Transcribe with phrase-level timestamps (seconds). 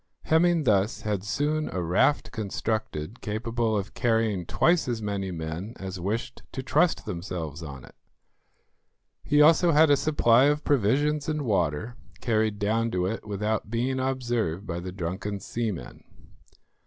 [0.23, 5.99] Hemming thus had soon a raft constructed capable of carrying twice as many men as
[5.99, 7.93] wished to trust themselves on it.
[9.23, 13.99] He also had a supply of provisions and water carried down to it without being
[13.99, 16.03] observed by the drunken seamen.